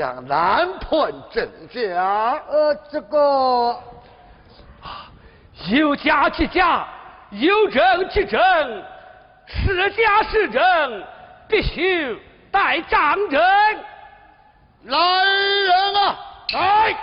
[0.00, 2.40] 道教本向南屯郑家。
[2.48, 3.78] 呃，这个
[5.68, 6.88] 有家即家，
[7.30, 8.40] 有证即证，
[9.46, 11.04] 是家是证，
[11.48, 12.18] 必须
[12.50, 13.40] 带张证。
[14.84, 16.16] 来人啊，
[16.54, 16.96] 来，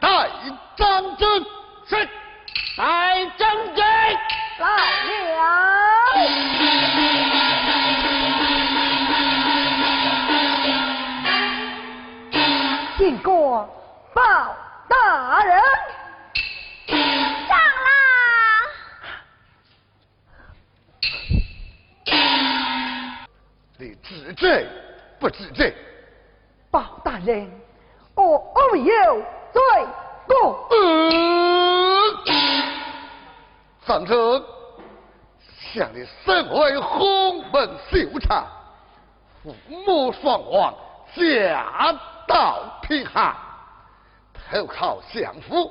[0.00, 0.28] 带
[0.76, 1.46] 张证。
[1.88, 2.08] 是，
[2.76, 3.84] 带张证。
[4.58, 4.66] 来
[5.36, 5.46] 了。
[12.98, 13.68] 经过
[14.14, 14.56] 报
[14.88, 15.62] 大人。
[16.88, 17.90] 上啦！
[23.76, 24.32] 你知？
[24.32, 24.66] 罪
[25.18, 25.74] 不知罪？
[26.70, 27.50] 包大人，
[28.14, 29.22] 我无有
[29.52, 29.60] 罪。
[30.26, 30.68] 过。
[33.86, 34.42] 张成，
[35.74, 38.42] 向你身为洪门秀才，
[39.42, 40.74] 父母双亡，
[41.14, 41.94] 家
[42.26, 43.34] 到贫寒，
[44.50, 45.70] 投靠相府，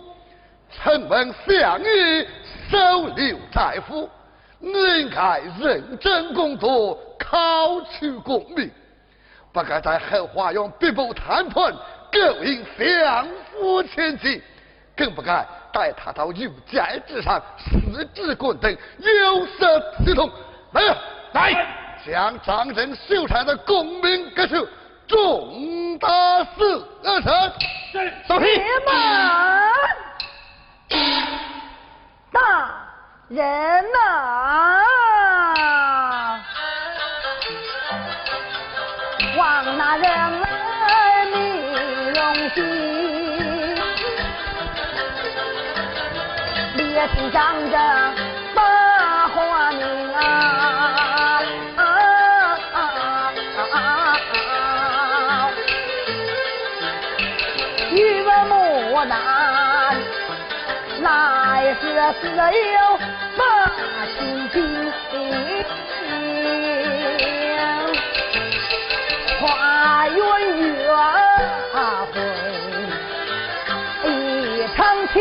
[0.72, 2.28] 承蒙相爷
[2.69, 4.10] 收留在府，
[4.60, 8.72] 应该认真工作，考取功名，
[9.52, 11.74] 不该在后花园逼迫谈判，
[12.12, 14.42] 勾引相府千金，
[14.96, 15.46] 更不该。
[15.74, 20.31] 带他到御街之上，四肢棍等，有失体统。
[20.72, 20.96] 来呀，
[21.34, 21.68] 来，
[22.06, 24.66] 将张镇秀才的功名革除，
[25.06, 25.54] 重
[26.00, 27.51] 大四二成。
[28.27, 28.45] 走起！
[28.86, 28.92] 们，
[32.33, 32.39] 大
[33.30, 33.97] 人呐，
[39.38, 41.36] 望那人儿你
[42.09, 42.19] 容
[42.50, 42.56] 心。
[46.94, 47.75] 也听张着
[62.06, 63.00] 来时自有
[63.36, 63.42] 把
[64.16, 64.19] 心
[64.54, 64.60] 经，
[69.42, 70.16] 花圆
[70.62, 70.86] 圆
[72.13, 72.16] 会
[74.04, 74.07] 一
[74.78, 74.78] 场
[75.12, 75.16] 情。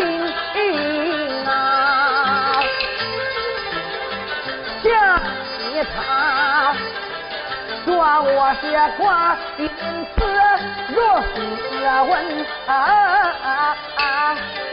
[5.96, 6.74] 他
[7.84, 8.62] 说我是
[8.98, 9.02] 寡，
[9.58, 9.62] 因
[10.16, 10.18] 此
[10.94, 11.32] 若是
[12.08, 12.12] 问，
[12.66, 12.68] 分
[14.54, 14.63] 明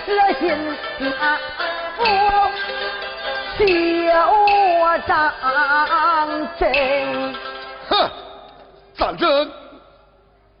[0.00, 0.06] 是
[0.40, 0.48] 心
[0.98, 1.38] 家
[1.96, 2.04] 父
[3.58, 3.60] 修
[5.06, 6.62] 张真。
[7.88, 8.10] 哼，
[8.96, 9.50] 张真，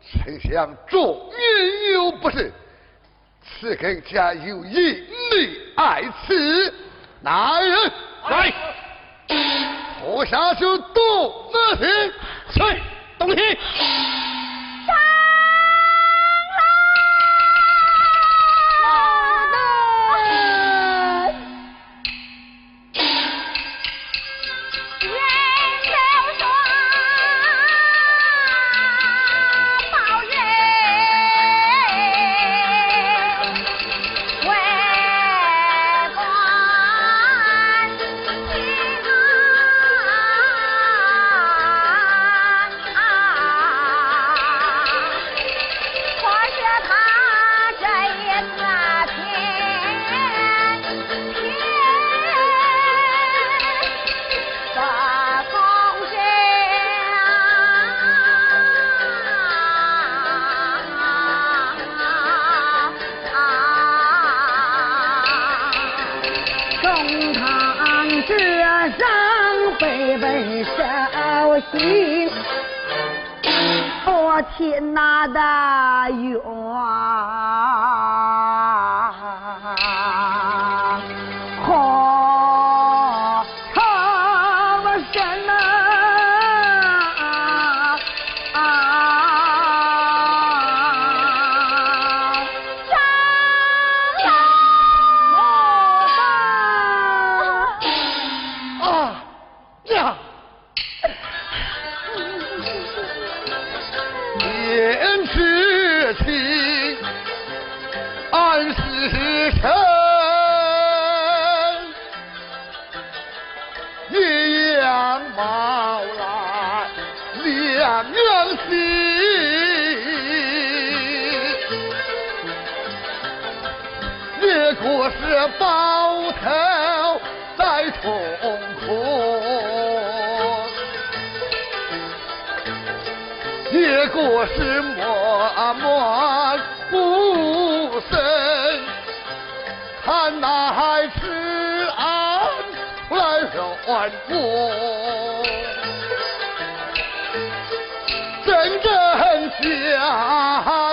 [0.02, 2.52] 丞相终于有不是，
[3.42, 6.74] 此更加有隐匿爱此，
[7.22, 7.92] 来人
[8.28, 8.52] 来。
[10.06, 12.08] 我下去动那些，
[12.52, 12.82] 去
[13.18, 13.58] 东西。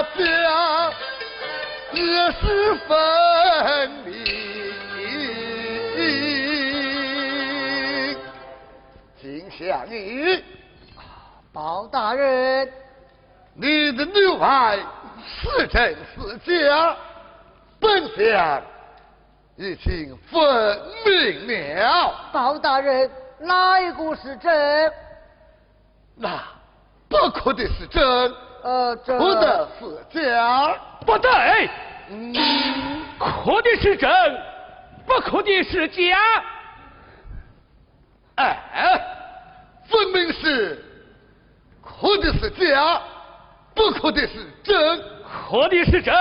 [0.01, 0.93] 家家
[1.93, 4.11] 也是分明。
[9.21, 10.43] 敬下你。
[11.53, 12.71] 包大人，
[13.53, 14.79] 你的女儿
[15.25, 16.95] 是真是假？
[17.79, 18.61] 本相
[19.57, 22.13] 已经分明了。
[22.31, 24.93] 包大人，哪一个是真？
[26.15, 26.41] 那
[27.09, 30.75] 不可的是真，呃，这不得是假。
[31.05, 31.69] 不对，
[32.09, 32.33] 嗯，
[33.19, 34.09] 可的是真，
[35.05, 36.17] 不可的是假。
[38.35, 39.01] 哎，
[39.89, 40.83] 分明是
[41.83, 43.01] 可的是假，
[43.73, 45.01] 不可的是真。
[45.31, 46.13] 可的是真，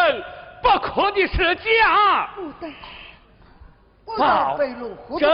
[0.63, 2.31] 不可的是假。
[2.37, 2.73] 不对，
[5.19, 5.31] 真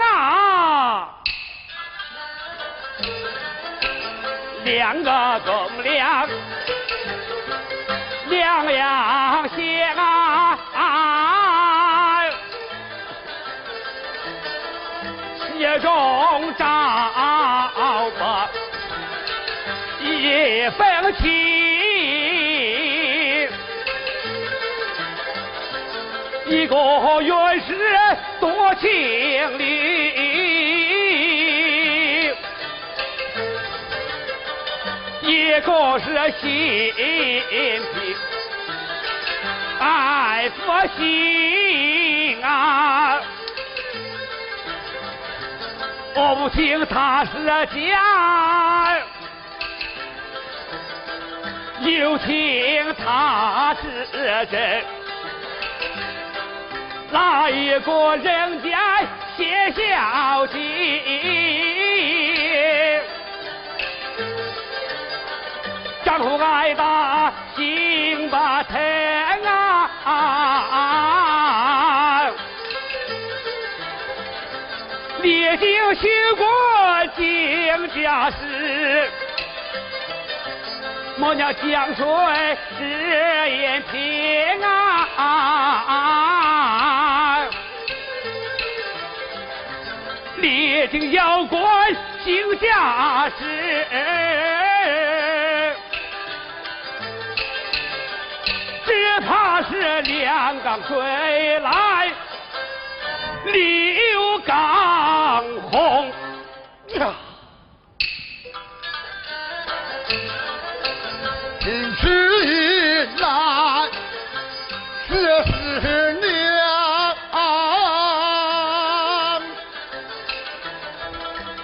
[0.00, 1.20] 啊！
[4.64, 6.26] 两个公两，
[8.28, 8.66] 两
[9.50, 9.60] 相
[10.72, 12.30] 爱，
[15.36, 16.64] 其中找
[18.18, 18.24] 不
[20.02, 21.22] 一分情。
[26.46, 26.76] 一个
[27.22, 27.70] 原是
[28.40, 29.62] 多情侣，
[35.26, 36.06] 一个是
[36.40, 38.14] 心平
[39.80, 40.62] 爱不
[40.96, 43.20] 心啊。
[46.16, 47.30] 我不听他是
[47.74, 48.98] 假，
[51.80, 54.84] 又听他是真。
[57.10, 59.00] 哪一个人家
[59.36, 60.60] 写小情？
[75.94, 76.44] 历经许过
[77.16, 79.08] 经家事，
[81.16, 82.04] 莫娘江水
[82.76, 84.60] 只言平
[85.16, 85.86] 啊！
[90.38, 91.60] 历经妖怪
[92.24, 93.86] 行家事，
[98.84, 102.10] 只怕是两港归来
[103.44, 104.83] 刘畊
[105.74, 106.06] 宏
[106.94, 107.12] 呀！
[111.58, 113.90] 今之一来，
[115.08, 116.22] 这是娘，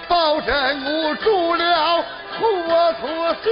[0.09, 0.51] 保证
[0.83, 2.03] 我住了
[2.37, 2.43] 糊
[2.99, 3.05] 涂
[3.45, 3.49] 家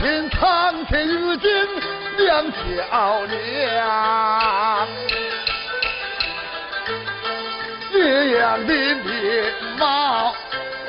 [0.00, 1.50] 听苍天遇见
[2.16, 4.88] 两漂亮，
[7.92, 10.34] 一样的面貌，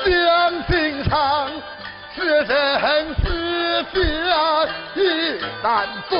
[0.06, 1.50] 两心肠，
[2.16, 4.00] 是真是假
[4.94, 6.18] 一难分。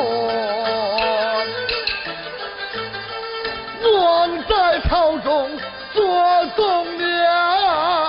[4.03, 5.59] 王在朝中
[5.95, 8.02] 做栋梁。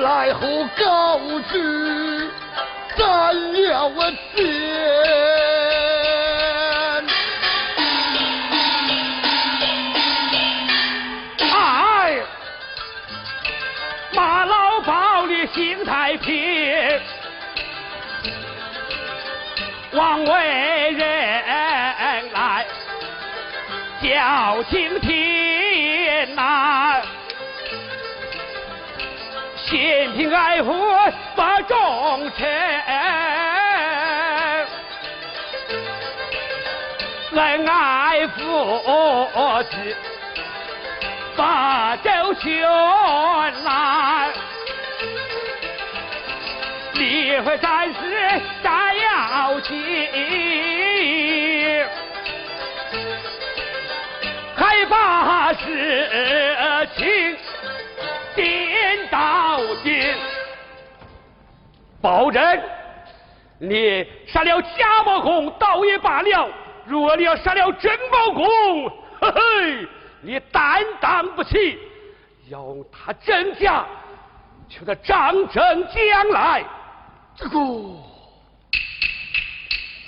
[0.00, 0.40] 来后
[0.76, 1.18] 告
[1.50, 2.30] 知
[2.96, 3.90] 斩了
[4.34, 4.44] 奸，
[11.38, 12.20] 哎，
[14.12, 17.00] 马老包里心太平，
[19.92, 22.64] 枉为人来
[24.02, 25.47] 叫晴天。
[29.68, 30.72] 心平爱护
[31.36, 32.48] 不忠臣，
[37.34, 39.28] 恩爱父
[39.70, 39.76] 子
[41.36, 42.62] 把周全
[43.62, 44.30] 呐，
[46.94, 49.76] 离婚战士斩要紧，
[54.56, 57.36] 还把事情。
[62.00, 62.62] 保证，
[63.58, 66.48] 你杀了贾宝公倒也罢了，
[66.86, 68.88] 若你要杀了真包公，
[69.20, 69.88] 嘿嘿，
[70.22, 71.78] 你担当不起，
[72.48, 73.84] 要用他甄家
[74.68, 76.64] 求得张正将来。
[77.36, 77.58] 这个，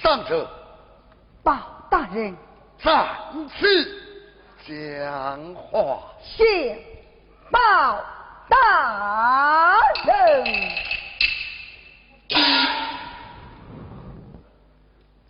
[0.02, 0.48] 上车。
[1.42, 1.56] 包
[1.90, 2.36] 大人，
[2.78, 3.06] 暂
[3.48, 4.02] 次
[4.66, 5.98] 讲话。
[6.22, 6.78] 谢
[7.50, 7.98] 包
[8.48, 10.44] 大人。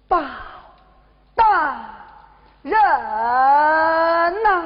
[0.09, 0.21] 包
[1.35, 1.45] 大
[2.63, 2.73] 人
[4.43, 4.65] 呐，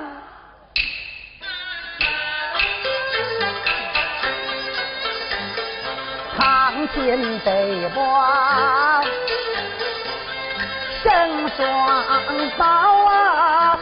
[6.37, 9.05] 堂前对望，
[11.05, 11.63] 生双
[12.59, 13.79] 胞啊！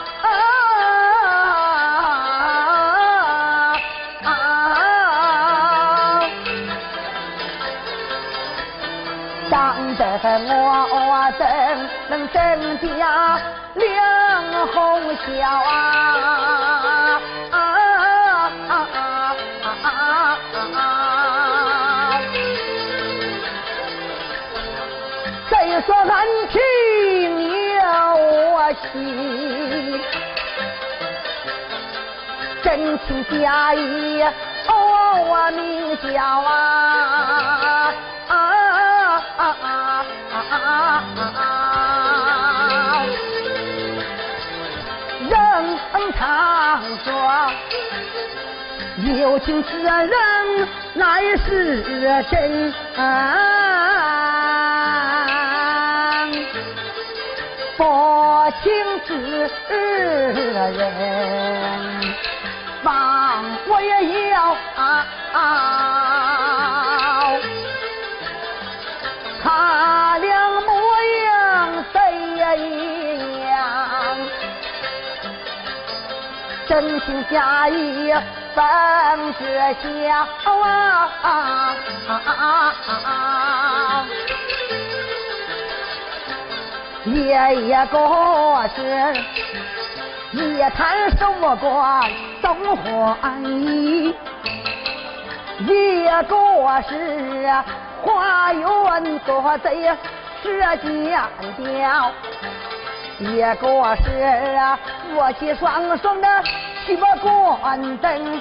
[9.97, 10.05] 等
[10.49, 11.47] 我等
[12.09, 13.39] 能增加
[13.75, 14.77] 两红
[15.17, 17.21] 笑啊！
[25.85, 26.61] 说俺听
[27.75, 27.81] 有
[28.93, 30.01] 戏，
[32.63, 34.23] 真情假意，
[34.69, 37.93] 我明叫啊！
[45.29, 45.79] 人
[46.13, 47.11] 常说，
[49.21, 50.09] 有情之人？
[50.95, 51.83] 乃是
[52.31, 52.73] 真，
[57.77, 58.71] 薄情
[59.07, 59.11] 之
[60.73, 60.81] 人，
[62.85, 64.57] 望我也要。
[64.77, 65.05] 他
[76.73, 78.11] 真情假意
[78.55, 78.65] 分
[79.35, 79.85] 着笑
[80.65, 81.77] 啊！
[87.05, 88.81] 爷爷过世，
[90.31, 94.17] 一谈什么关东欢喜，
[95.67, 97.53] 爷爷过世。
[98.01, 99.91] 花园做贼
[100.43, 101.21] 是奸
[101.59, 102.11] 雕，
[103.19, 104.03] 一个是
[105.13, 106.27] 夫妻双双的
[106.87, 108.41] 去关灯，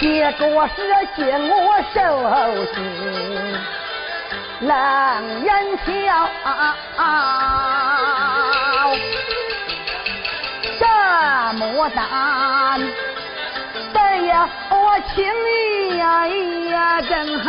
[0.00, 0.82] 结果是
[1.14, 2.00] 见我受
[2.72, 2.74] 刑
[4.60, 5.48] 冷眼
[5.84, 5.86] 瞧，
[10.80, 10.82] 这
[11.58, 12.00] 么大。
[13.94, 17.48] 哎呀，我情意呀呀真好，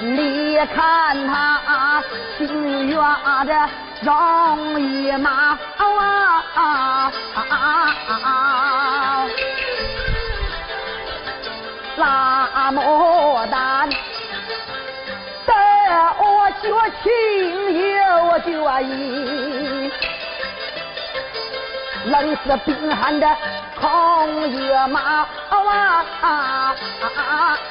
[0.00, 2.02] 你看他
[2.38, 2.96] 心愿
[3.46, 3.68] 的
[4.02, 5.58] 容易吗？
[11.96, 13.86] 那么大，
[15.44, 15.52] 得
[16.18, 16.64] 我绝
[17.02, 17.08] 情
[17.96, 17.98] 有
[18.40, 18.48] 决
[18.84, 19.92] 意。
[22.06, 23.26] 冷似冰寒的
[23.78, 25.26] 空野马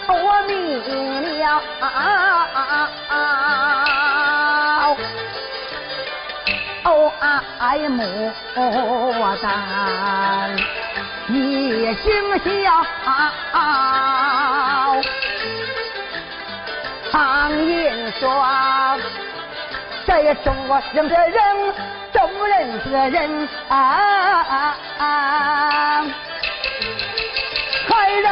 [0.08, 1.62] 我明了。
[6.84, 7.12] 哦，
[7.58, 8.32] 爱牡
[9.42, 9.46] 丹，
[11.26, 12.04] 你心
[12.62, 12.84] 笑。
[17.12, 18.24] 常言说，
[20.10, 21.72] 这中国人的人，
[22.12, 24.74] 众人的人啊，
[27.88, 28.26] 害人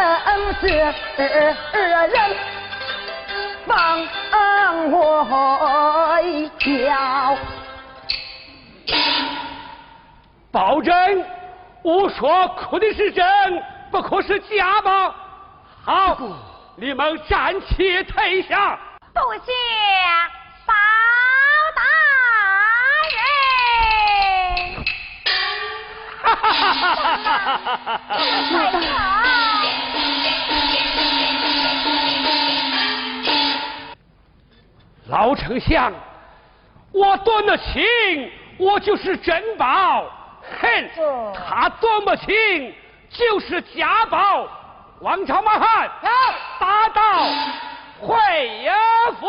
[0.60, 2.36] 是人，
[3.64, 4.04] 放
[4.90, 7.38] 我一条。
[10.50, 11.24] 保证，
[11.84, 13.24] 我说可的是真，
[13.92, 15.14] 不可是假吗？
[15.84, 16.18] 好。
[16.74, 18.76] 你们暂且退下。
[19.14, 19.52] 多谢
[20.68, 20.74] 包
[21.74, 21.83] 大
[23.14, 23.18] 人。
[26.22, 27.35] 哈哈哈哈
[27.74, 27.98] 哈哈！
[35.09, 35.90] 老丞相，
[36.92, 37.83] 我断了情，
[38.59, 40.04] 我就是珍宝；
[40.61, 40.90] 哼，
[41.35, 42.74] 他断不情，
[43.09, 44.46] 就是假宝。
[45.00, 45.90] 王朝马汉，
[46.61, 47.24] 打到
[48.00, 48.14] 会
[49.18, 49.28] 府。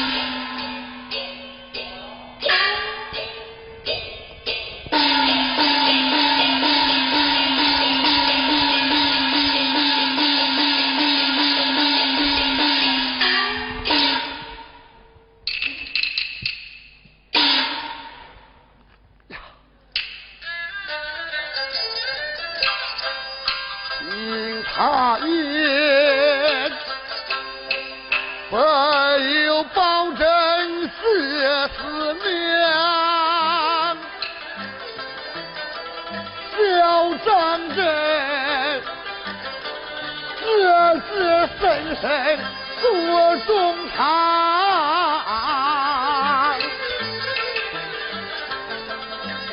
[42.01, 42.39] 臣
[42.81, 44.01] 坐中堂，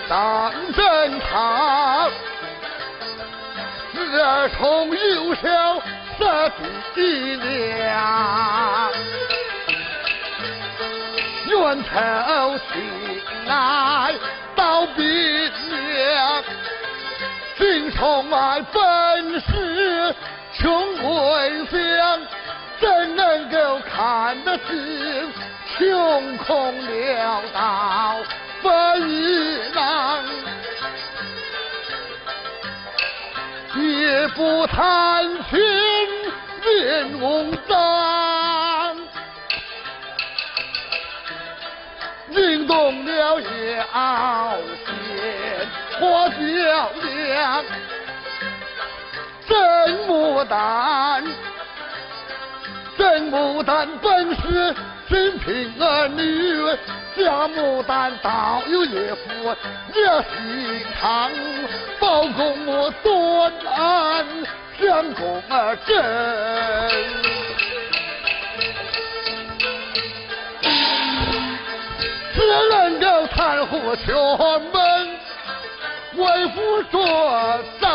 [0.09, 2.11] 当真堂，
[3.93, 5.83] 自从幼小
[6.19, 6.51] 设
[6.95, 8.91] 计量，
[11.49, 14.15] 冤仇情爱
[14.57, 16.43] 到冰凉。
[17.59, 18.81] 心充满本
[19.41, 20.15] 是
[20.55, 22.21] 穷鬼乡，
[22.81, 25.33] 怎能够看得清
[25.77, 28.17] 穷空潦倒
[28.63, 30.25] 分一囊？
[33.77, 35.59] 也不谈情
[36.65, 38.97] 面无脏，
[42.35, 44.89] 惊动了妖仙。
[46.01, 46.37] 花娇
[47.03, 47.65] 娘，
[49.49, 49.59] 真
[50.09, 51.33] 牡丹，真
[53.31, 54.75] 牡丹本是
[55.09, 56.67] 金瓶儿女，
[57.17, 59.57] 假牡丹倒有一副
[59.95, 61.31] 热心肠，
[62.01, 64.27] 包公我端安，
[64.81, 65.95] 相公儿真，
[72.35, 72.37] 只
[72.71, 74.15] 能够袒护全
[74.73, 75.19] 门。
[76.17, 76.99] 为父作
[77.81, 77.89] 证，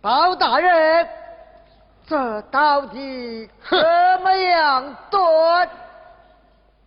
[0.00, 1.06] 包大人，
[2.08, 3.78] 这到底怎
[4.22, 5.68] 么样断？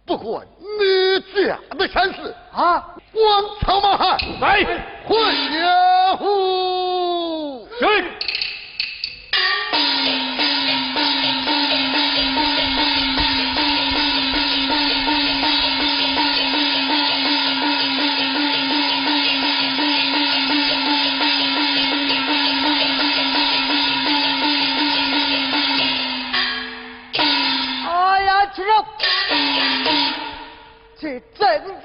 [0.04, 2.96] 不管你家的善事啊！
[3.14, 4.64] 光朝马汉，来，
[5.06, 5.16] 回
[5.52, 7.68] 家户。
[7.80, 7.86] 去。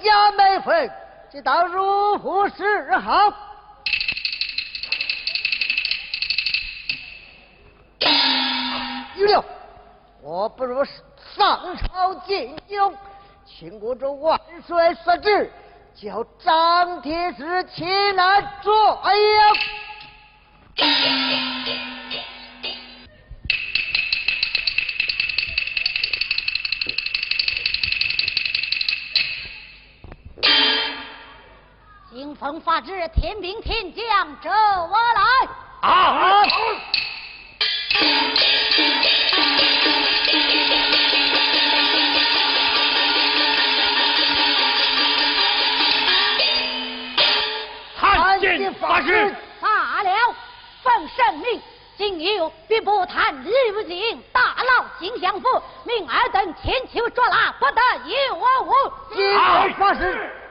[0.06, 0.88] 增加美分，
[1.32, 3.32] 这当如何是好？
[9.16, 9.44] 玉六，
[10.22, 12.96] 我不如上朝进京，
[13.44, 15.50] 请国主万岁所旨，
[15.96, 19.12] 叫张铁石前来捉妖。
[32.38, 35.22] 风发旨，天兵天将，着我来！
[35.88, 36.42] 啊！
[47.98, 49.34] 参见法旨。
[49.58, 50.10] 罢了，
[50.82, 51.62] 奉圣命，
[51.96, 55.48] 今有必不贪礼不敬，大闹金相府，
[55.84, 58.74] 命尔等千秋捉拿，不得有误。
[59.14, 59.34] 接
[59.78, 60.42] 发誓。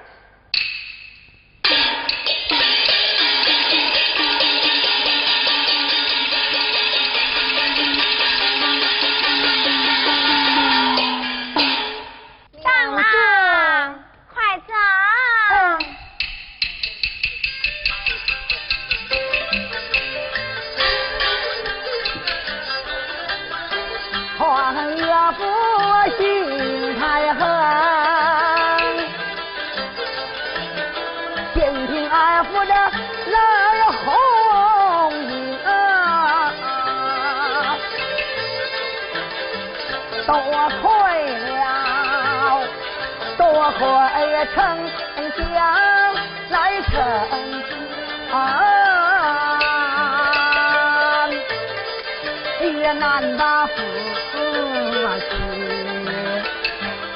[53.16, 53.74] 越难把夫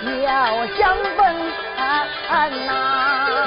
[0.06, 1.20] 妻要相逢
[2.66, 3.39] 呐。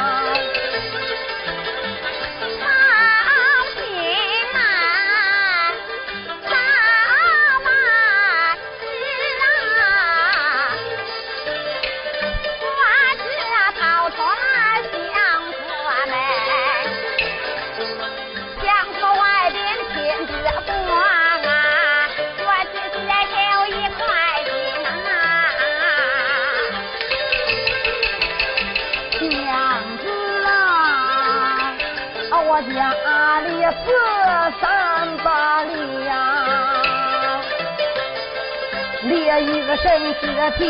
[39.40, 40.64] 一个神的体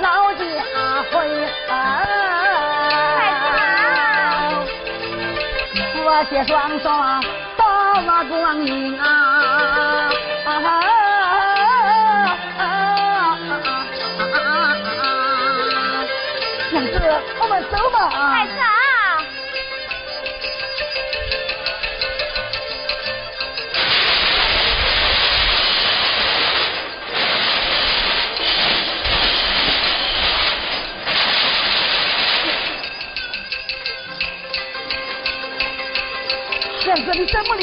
[0.00, 0.44] 老家
[1.10, 1.72] 回啊
[6.04, 7.22] 我写双双
[7.56, 7.64] 到
[8.02, 10.10] 了光阴啊。
[16.70, 17.00] 娘子
[17.40, 17.98] 我们走吧。
[18.08, 18.63] 啊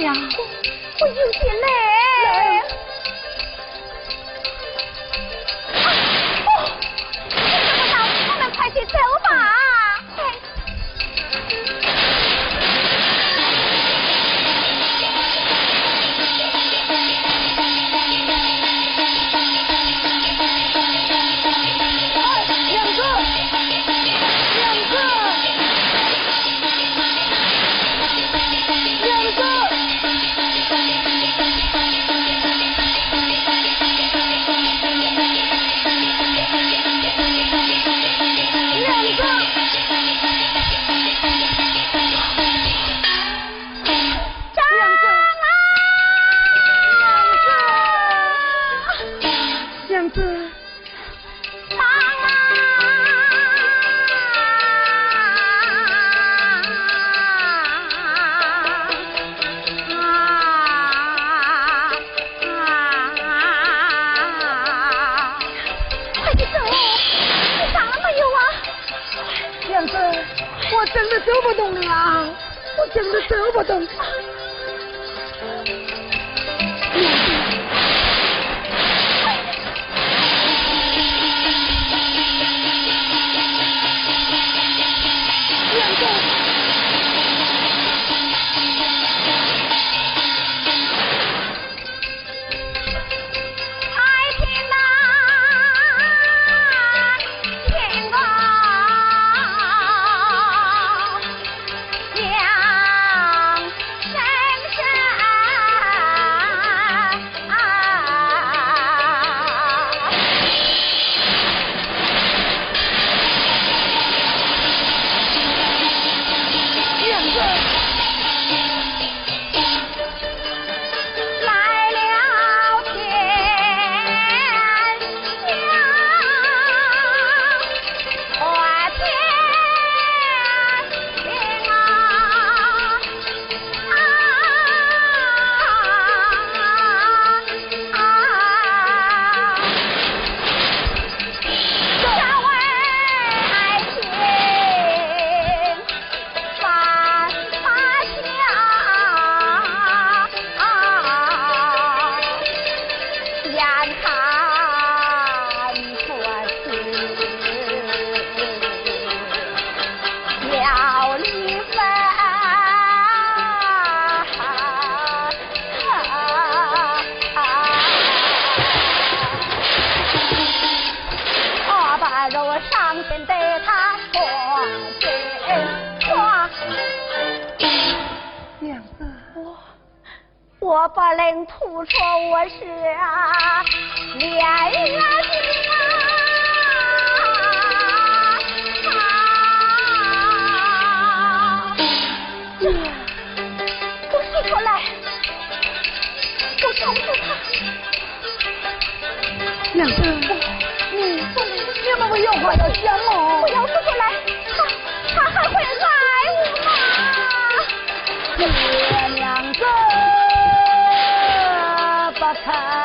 [0.02, 0.41] 呀。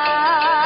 [0.07, 0.66] 啊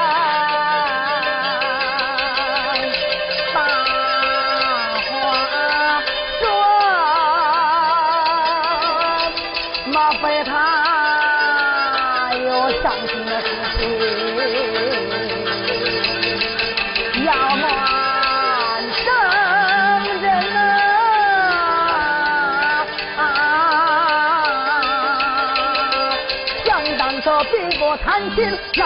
[28.35, 28.81] 亲再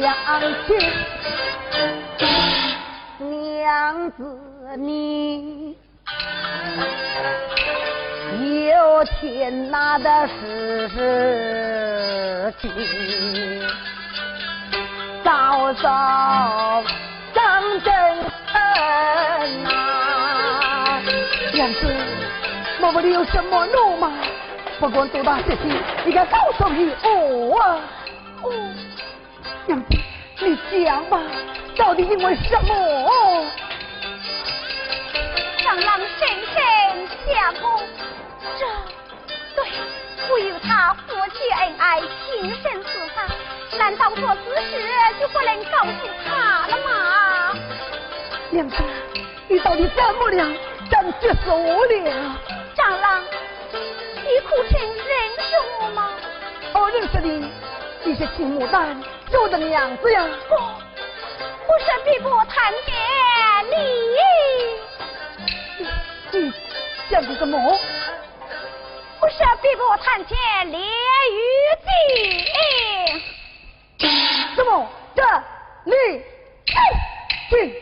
[0.00, 0.68] 相亲，
[3.18, 4.18] 娘子
[4.76, 5.76] 你
[8.68, 10.32] 有天大的事
[12.60, 12.70] 情，
[15.22, 16.82] 早早
[17.34, 17.94] 张真
[18.54, 19.68] 恩呐，
[21.52, 21.80] 娘子，
[22.80, 24.12] 我不里有什么怒吗？
[24.80, 25.70] 不管多大事情，
[26.04, 27.78] 你该告诉我啊！
[29.66, 29.98] 娘子，
[30.38, 31.20] 你讲吧，
[31.76, 33.44] 到底因为什么？
[35.58, 37.82] 长郎深深相公，
[38.56, 38.64] 这
[39.56, 39.66] 对
[40.30, 43.26] 我与他夫妻恩爱，情深似海，
[43.76, 45.90] 难道说此事就不能告诉
[46.24, 47.52] 他了吗？
[48.50, 48.76] 娘子，
[49.48, 50.56] 你到底怎么了？
[50.88, 52.40] 怎结束了？
[52.76, 53.20] 长郎，
[53.72, 55.04] 你苦臣认
[55.40, 56.12] 识我吗？
[56.72, 57.50] 我认识你。
[58.04, 58.96] 你是秦牡丹，
[59.32, 60.26] 我的娘子呀！
[60.48, 62.94] 不，我是碧波探监
[63.70, 63.76] 李。
[66.32, 66.52] 你
[67.10, 67.58] 讲的什么？
[69.20, 70.36] 我是碧波探监
[70.72, 70.80] 李玉
[71.84, 71.88] 静。
[74.56, 74.88] 什么？
[75.14, 75.22] 这
[75.84, 76.24] 李玉
[77.50, 77.72] 静？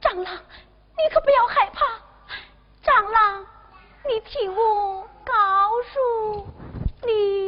[0.00, 1.86] 长郎，你可不要害怕。
[2.82, 3.46] 长郎，
[4.08, 5.32] 你听我告
[5.92, 5.98] 诉
[7.04, 7.39] 你。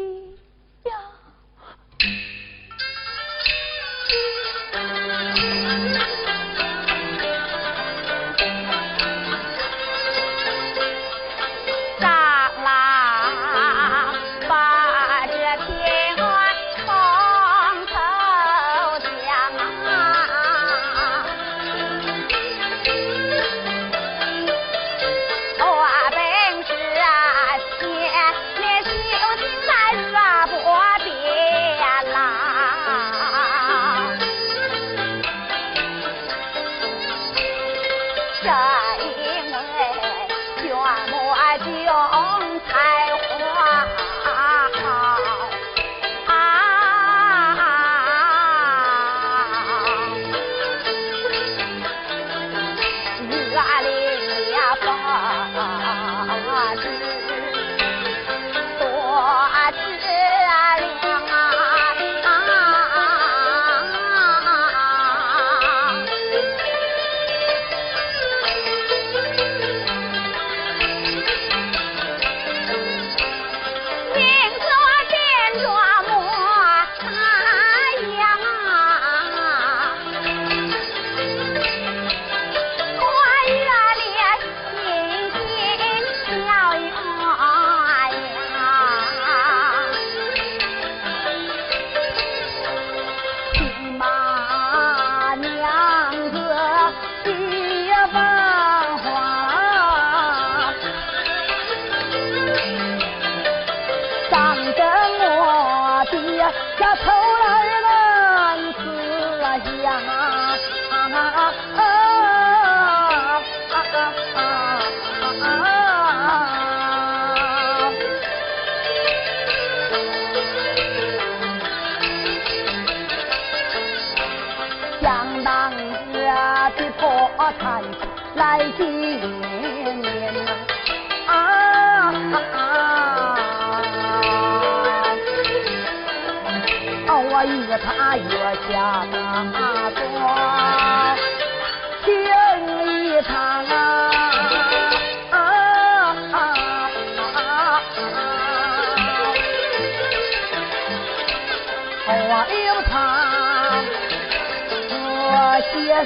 [137.85, 138.25] 他月
[138.69, 139.91] 下那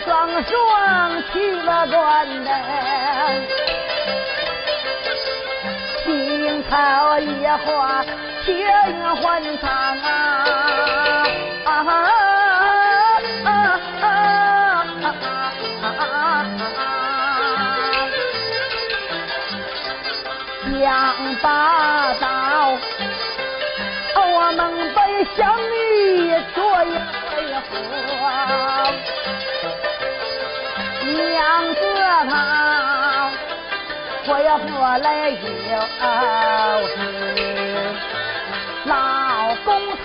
[0.05, 2.51] 双双去了断的，
[6.05, 6.75] 心头
[7.21, 8.05] 一花，
[8.45, 8.47] 情
[9.17, 9.65] 欢畅
[10.03, 10.07] 啊！
[11.65, 12.07] 啊啊
[20.79, 20.85] 想
[21.43, 22.25] 把刀，
[24.15, 24.61] 我们
[24.95, 24.99] 背
[25.37, 25.47] 下。
[31.17, 31.81] 娘子
[32.31, 33.31] 啊，
[34.27, 34.29] 恢
[34.67, 34.67] 复
[35.03, 35.75] 来就是
[38.85, 38.91] 老
[39.65, 39.69] 公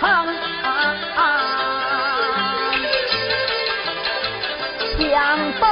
[4.98, 5.12] 想
[5.52, 5.62] 不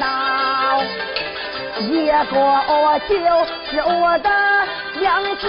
[0.00, 0.04] 到
[1.80, 2.30] 一个
[3.08, 3.14] 就
[3.46, 4.28] 是我的
[5.00, 5.44] 娘子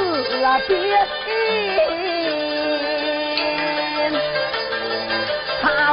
[0.67, 0.71] 爹。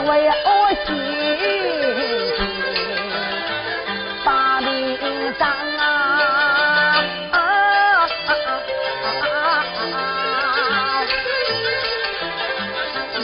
[0.06, 0.10] 为
[0.44, 0.48] 我
[0.86, 0.88] 心
[5.38, 6.96] 命丧啊！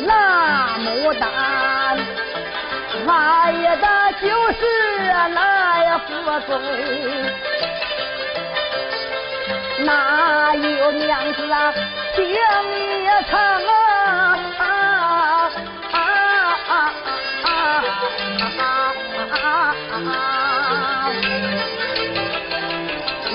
[0.06, 0.08] 那
[0.78, 1.22] 牡丹
[3.06, 3.10] 来
[3.76, 3.86] 的
[4.22, 4.58] 就是
[5.34, 5.38] 来
[6.06, 6.08] 富
[6.46, 6.50] 贵，
[9.84, 11.74] 哪有娘子啊
[12.14, 12.38] 情也
[13.28, 13.32] 长
[13.66, 13.70] 啊！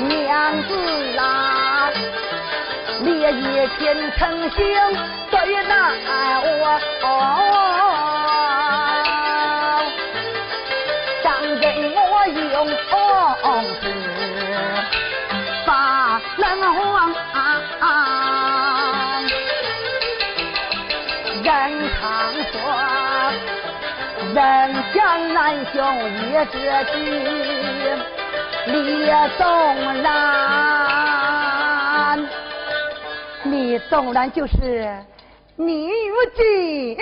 [0.09, 0.69] 娘子
[1.19, 1.91] 啊，
[3.01, 4.57] 烈一天成行
[5.29, 5.37] 最
[5.67, 5.93] 难
[6.41, 6.79] 我，
[11.23, 11.27] 想
[11.59, 11.63] 给
[11.95, 12.01] 我
[12.51, 12.67] 用
[13.79, 13.83] 是
[15.63, 15.69] 发
[16.37, 16.41] 冷
[16.73, 17.13] 黄，
[21.43, 21.47] 人
[21.93, 22.01] 常
[22.51, 22.53] 说
[24.33, 24.37] 人
[24.93, 24.97] 将
[25.33, 25.37] 难
[25.71, 25.77] 兄
[26.31, 26.53] 也知
[26.93, 26.97] 己。
[28.71, 29.05] 李
[29.37, 29.47] 宗
[30.03, 30.19] 然，
[33.45, 34.95] 李宗然就是
[35.55, 36.97] 你如今。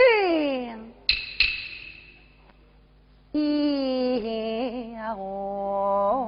[3.33, 6.27] 一我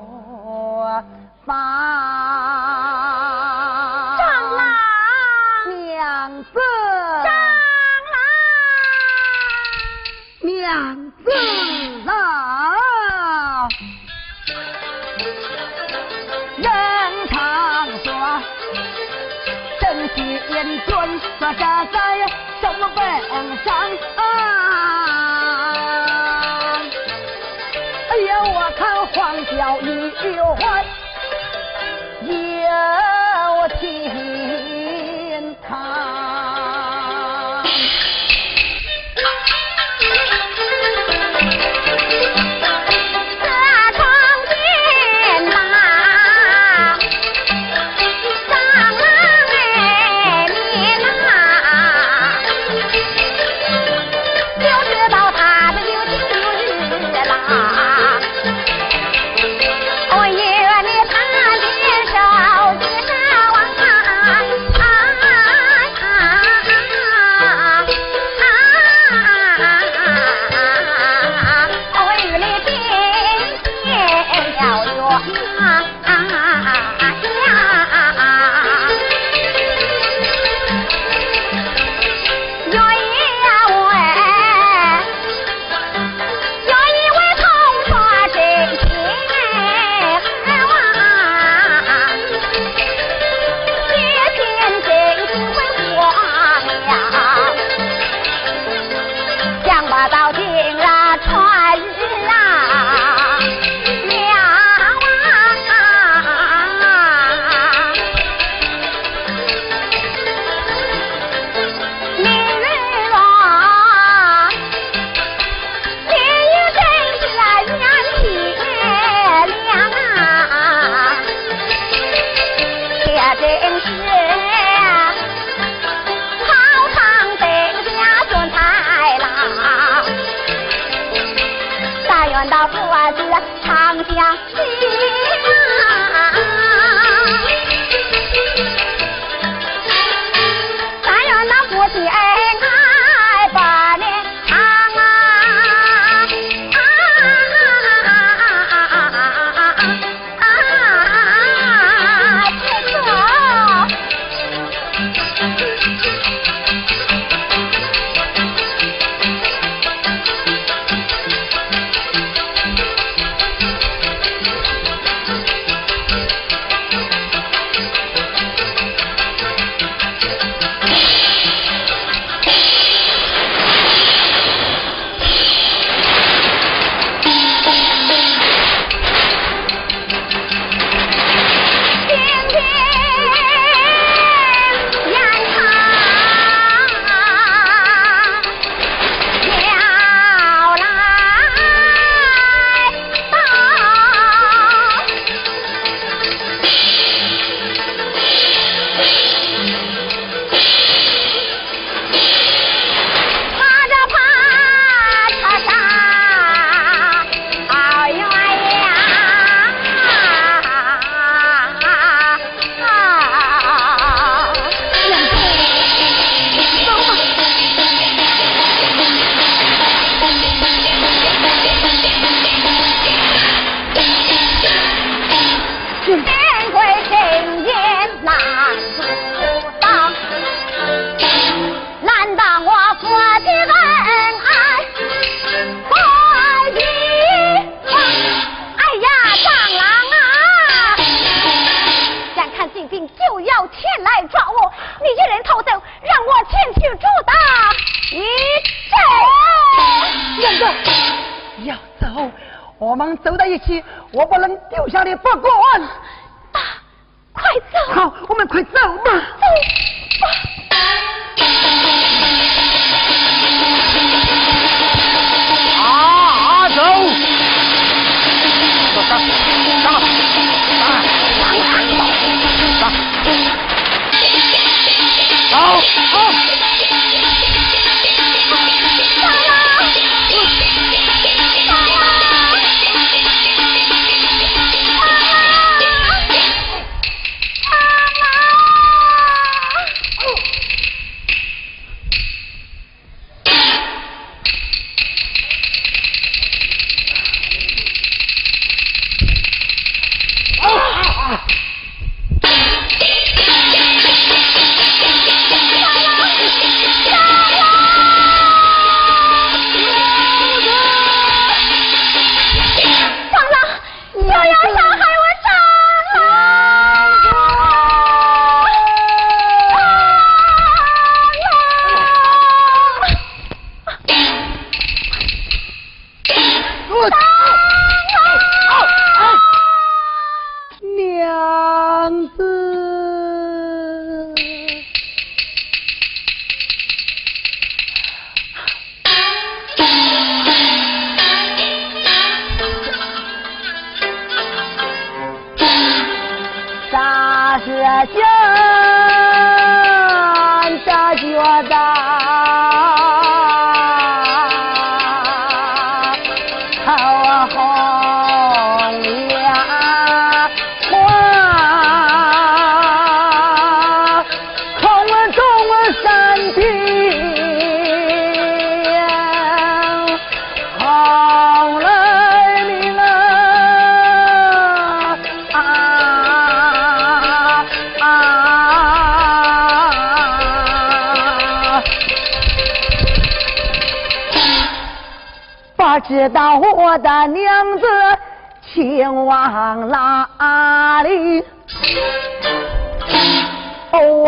[20.15, 20.19] 发。
[21.39, 21.59] 说这
[21.91, 21.97] 在
[22.61, 23.03] 什么本
[23.63, 23.67] 上？
[28.09, 29.87] 哎呀，我看黄角玉
[30.55, 30.61] 环
[32.21, 32.29] 有
[33.79, 33.81] 天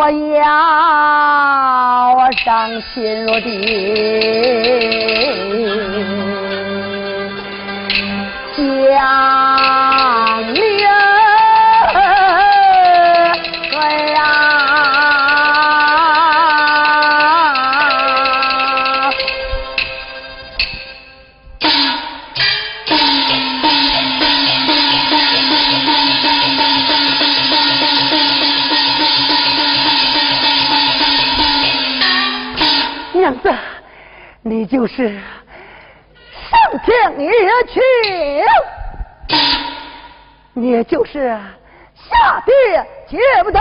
[0.04, 0.42] 我要
[2.44, 4.82] 上天入地。
[8.92, 9.61] 家！
[34.72, 35.20] 就是
[36.50, 37.30] 上天也
[37.68, 37.82] 去，
[40.56, 41.38] 也就是
[41.94, 42.52] 下地
[43.06, 43.60] 接不得。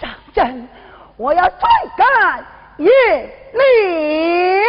[0.00, 0.68] 上阵，
[1.16, 1.58] 我要追
[1.96, 2.88] 赶叶
[3.52, 4.62] 灵。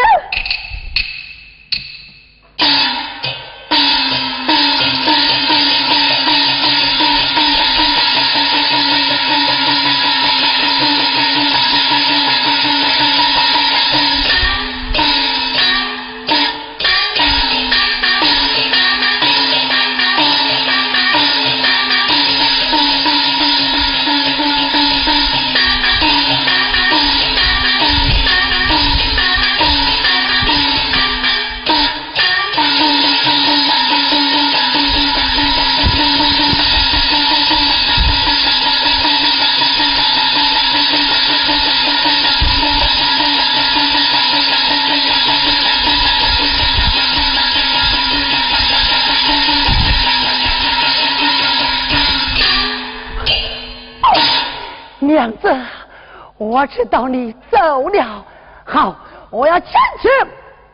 [56.38, 58.26] 我知道你走了，
[58.64, 58.96] 好，
[59.30, 59.72] 我要坚
[60.02, 60.10] 持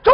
[0.04, 0.14] 追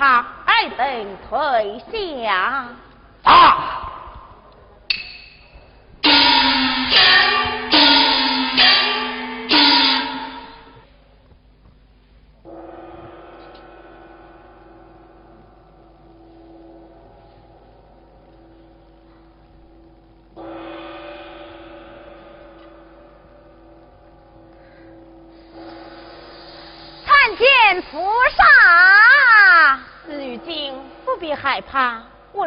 [0.00, 1.78] 他，爱等退
[2.24, 2.68] 下。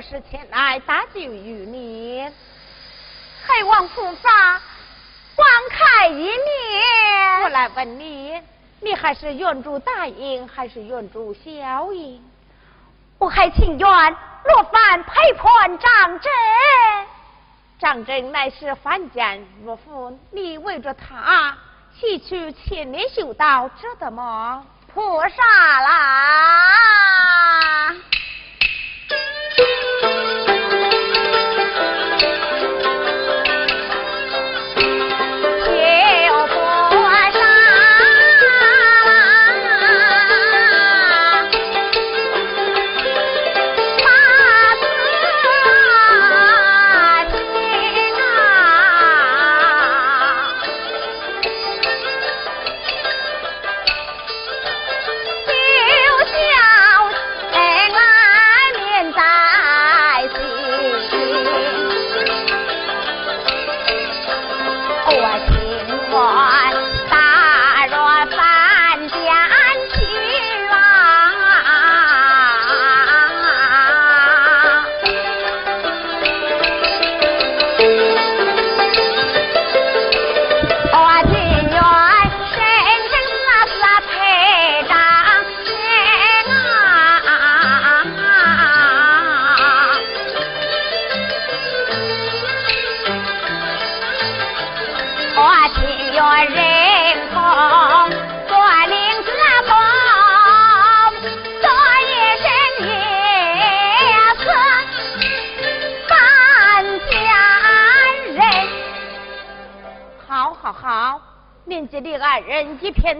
[0.09, 2.29] 是前来搭救于你。
[3.45, 4.61] 还望菩萨
[5.35, 7.41] 光开一面。
[7.43, 8.41] 我来问你，
[8.79, 12.23] 你还是愿主大英，还是愿主小英？
[13.17, 13.87] 我还情愿
[14.45, 16.31] 落凡陪伴长征。
[17.79, 21.57] 张真乃是凡间岳父，你为着他
[21.93, 24.65] 西去千年修道，值得吗？
[24.93, 27.02] 菩萨啦！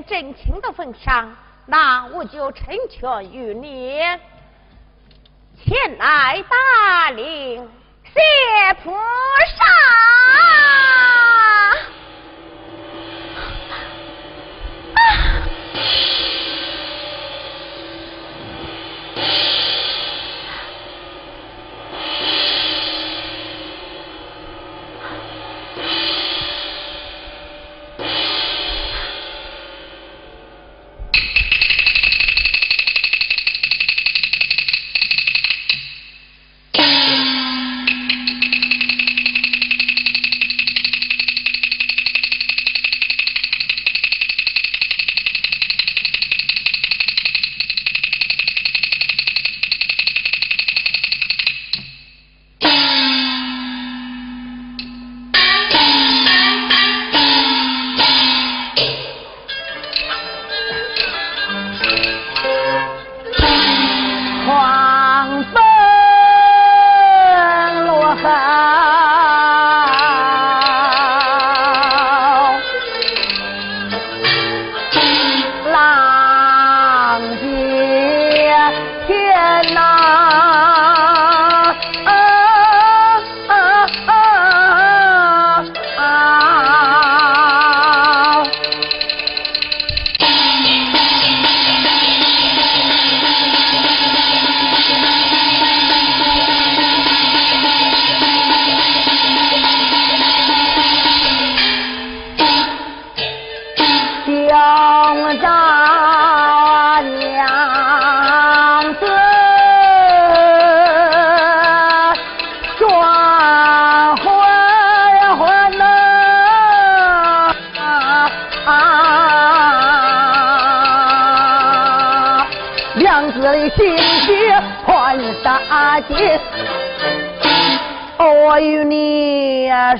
[0.02, 1.36] 真情的份上
[1.66, 4.00] 那我就成全于你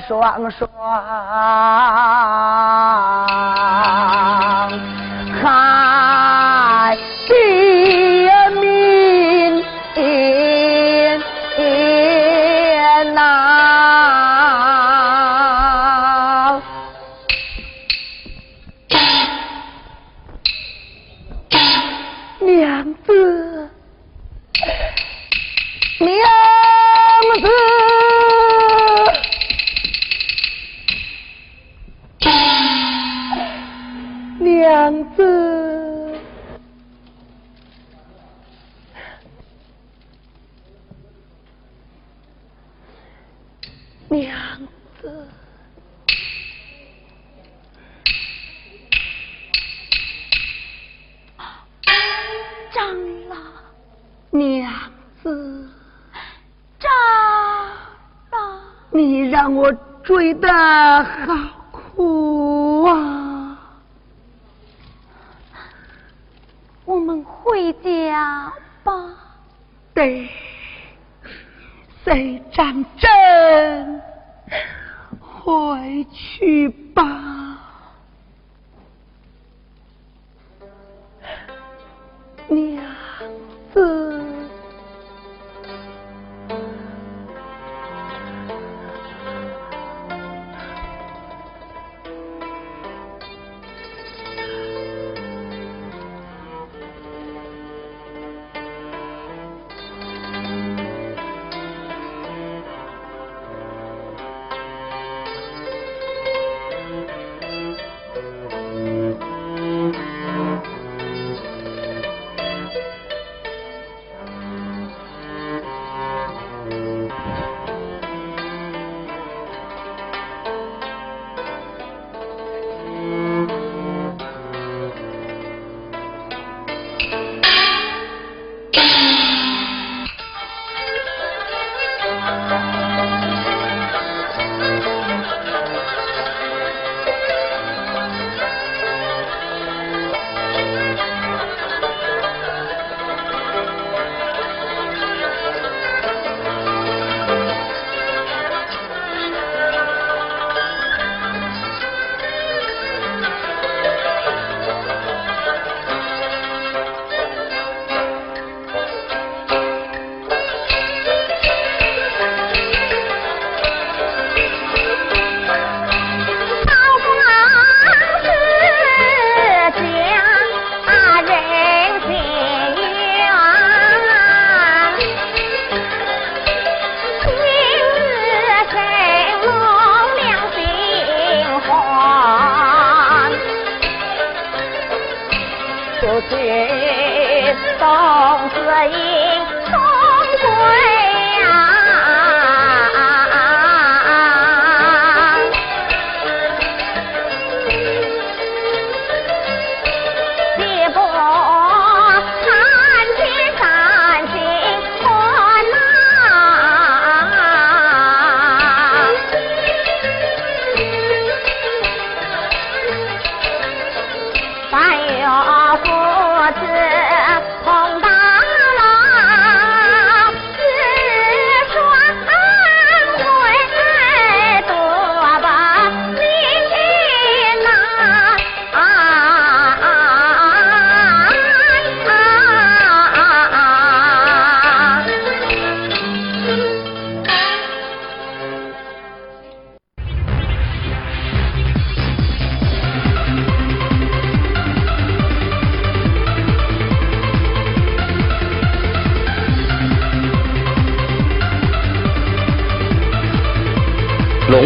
[0.06, 0.68] 说啊我说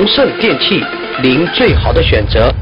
[0.08, 0.82] 圣电器，
[1.22, 2.52] 您最好的选择。